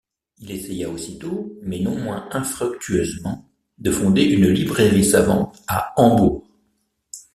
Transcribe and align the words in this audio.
Il 0.39 0.49
essaya 0.49 0.89
aussitôt, 0.89 1.55
mais 1.61 1.77
non 1.79 1.95
moins 1.95 2.27
infructueusement, 2.31 3.47
de 3.77 3.91
fonder 3.91 4.23
une 4.23 4.47
librairie 4.47 5.05
savante 5.05 5.61
à 5.67 5.93
Hambourg. 5.95 6.49